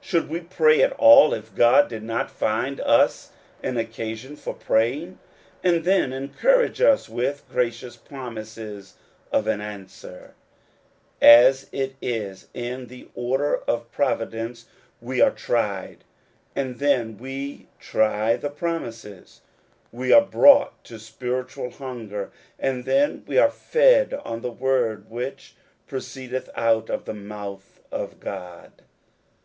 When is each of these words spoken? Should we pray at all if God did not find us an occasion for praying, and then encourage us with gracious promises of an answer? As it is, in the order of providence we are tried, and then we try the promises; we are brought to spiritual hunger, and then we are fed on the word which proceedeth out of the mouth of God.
Should 0.00 0.28
we 0.28 0.38
pray 0.38 0.80
at 0.82 0.92
all 0.92 1.34
if 1.34 1.56
God 1.56 1.88
did 1.88 2.04
not 2.04 2.30
find 2.30 2.80
us 2.82 3.32
an 3.64 3.76
occasion 3.76 4.36
for 4.36 4.54
praying, 4.54 5.18
and 5.64 5.82
then 5.82 6.12
encourage 6.12 6.80
us 6.80 7.08
with 7.08 7.42
gracious 7.50 7.96
promises 7.96 8.94
of 9.32 9.48
an 9.48 9.60
answer? 9.60 10.34
As 11.20 11.68
it 11.72 11.96
is, 12.00 12.46
in 12.54 12.86
the 12.86 13.08
order 13.16 13.56
of 13.66 13.90
providence 13.90 14.66
we 15.00 15.20
are 15.20 15.32
tried, 15.32 16.04
and 16.54 16.78
then 16.78 17.18
we 17.18 17.66
try 17.80 18.36
the 18.36 18.50
promises; 18.50 19.40
we 19.90 20.12
are 20.12 20.22
brought 20.22 20.84
to 20.84 20.96
spiritual 21.00 21.70
hunger, 21.70 22.30
and 22.56 22.84
then 22.84 23.24
we 23.26 23.36
are 23.36 23.50
fed 23.50 24.14
on 24.14 24.42
the 24.42 24.52
word 24.52 25.10
which 25.10 25.56
proceedeth 25.88 26.48
out 26.54 26.88
of 26.88 27.04
the 27.04 27.12
mouth 27.14 27.80
of 27.90 28.20
God. 28.20 28.70